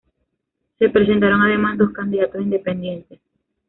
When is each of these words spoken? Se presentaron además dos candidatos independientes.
Se 0.79 0.89
presentaron 0.89 1.43
además 1.43 1.77
dos 1.77 1.91
candidatos 1.91 2.41
independientes. 2.41 3.19